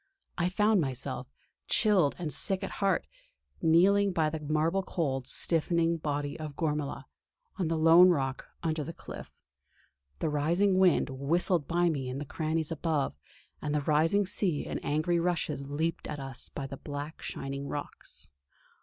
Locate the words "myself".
0.81-1.27